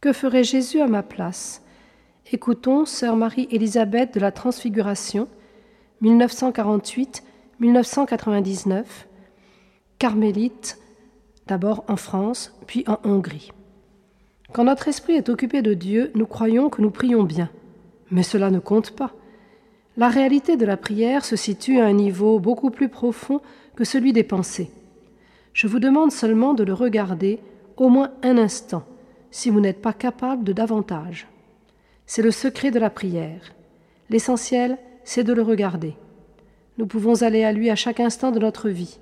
[0.00, 1.62] Que ferait Jésus à ma place?
[2.30, 5.26] Écoutons Sœur Marie-Élisabeth de la Transfiguration,
[6.02, 8.84] 1948-1999,
[9.98, 10.78] carmélite,
[11.46, 13.52] d'abord en France, puis en Hongrie.
[14.52, 17.48] Quand notre esprit est occupé de Dieu, nous croyons que nous prions bien.
[18.10, 19.14] Mais cela ne compte pas.
[19.96, 23.40] La réalité de la prière se situe à un niveau beaucoup plus profond
[23.76, 24.70] que celui des pensées.
[25.54, 27.40] Je vous demande seulement de le regarder
[27.78, 28.84] au moins un instant,
[29.36, 31.28] si vous n'êtes pas capable de davantage.
[32.06, 33.52] C'est le secret de la prière.
[34.08, 35.94] L'essentiel, c'est de le regarder.
[36.78, 38.98] Nous pouvons aller à lui à chaque instant de notre vie.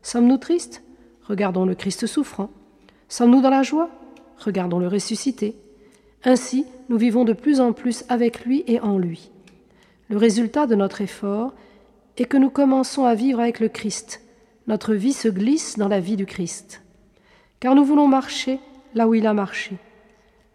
[0.00, 0.82] Sommes-nous tristes?
[1.24, 2.48] Regardons le Christ souffrant.
[3.10, 3.90] Sommes-nous dans la joie?
[4.38, 5.54] Regardons le ressuscité.
[6.24, 9.30] Ainsi, nous vivons de plus en plus avec lui et en lui.
[10.08, 11.52] Le résultat de notre effort
[12.16, 14.22] est que nous commençons à vivre avec le Christ.
[14.68, 16.80] Notre vie se glisse dans la vie du Christ.
[17.60, 18.58] Car nous voulons marcher
[18.96, 19.76] là où il a marché.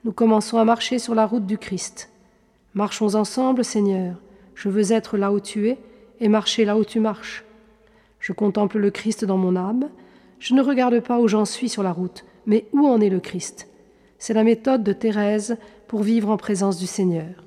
[0.04, 2.10] Nous commençons à marcher sur la route du Christ.
[2.74, 4.16] Marchons ensemble, Seigneur.
[4.56, 5.78] Je veux être là où tu es
[6.20, 7.46] et marcher là où tu marches.
[8.20, 9.90] Je contemple le Christ dans mon âme.
[10.40, 13.20] Je ne regarde pas où j'en suis sur la route, mais où en est le
[13.20, 13.68] Christ.
[14.18, 17.44] C'est la méthode de Thérèse pour vivre en présence du Seigneur.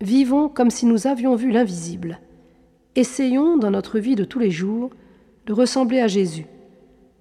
[0.00, 2.18] Vivons comme si nous avions vu l'invisible.
[2.96, 4.90] Essayons, dans notre vie de tous les jours,
[5.44, 6.46] de ressembler à Jésus.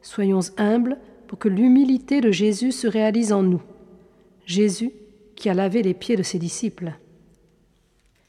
[0.02, 0.98] Soyons humbles
[1.28, 3.62] pour que l'humilité de Jésus se réalise en nous.
[4.46, 4.92] Jésus
[5.36, 6.94] qui a lavé les pieds de ses disciples.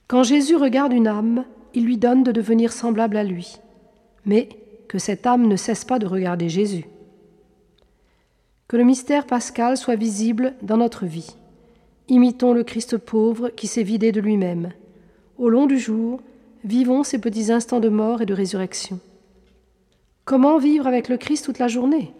[0.08, 3.56] Quand Jésus regarde une âme, il lui donne de devenir semblable à lui,
[4.24, 4.48] mais
[4.88, 6.86] que cette âme ne cesse pas de regarder Jésus
[8.68, 11.34] que le mystère pascal soit visible dans notre vie.
[12.08, 14.72] Imitons le Christ pauvre qui s'est vidé de lui-même.
[15.38, 16.20] Au long du jour,
[16.64, 19.00] vivons ces petits instants de mort et de résurrection.
[20.26, 22.12] Comment vivre avec le Christ toute la journée?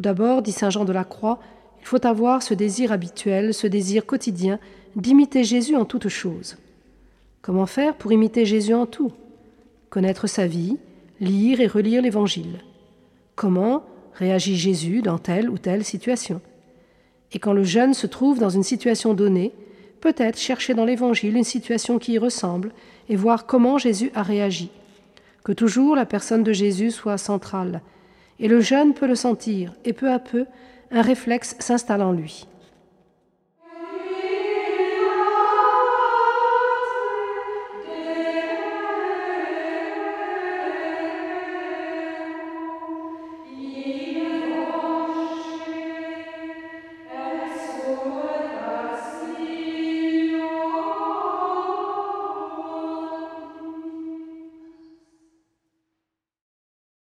[0.00, 1.38] Tout d'abord, dit Saint Jean de la Croix,
[1.82, 4.58] il faut avoir ce désir habituel, ce désir quotidien
[4.96, 6.56] d'imiter Jésus en toutes choses.
[7.42, 9.12] Comment faire pour imiter Jésus en tout?
[9.90, 10.78] Connaître sa vie,
[11.20, 12.60] lire et relire l'Évangile.
[13.34, 13.84] Comment
[14.14, 16.40] réagit Jésus dans telle ou telle situation?
[17.32, 19.52] Et quand le jeune se trouve dans une situation donnée,
[20.00, 22.72] peut-être chercher dans l'Évangile une situation qui y ressemble
[23.10, 24.70] et voir comment Jésus a réagi.
[25.44, 27.82] Que toujours la personne de Jésus soit centrale.
[28.40, 30.46] Et le jeune peut le sentir, et peu à peu,
[30.90, 32.46] un réflexe s'installe en lui.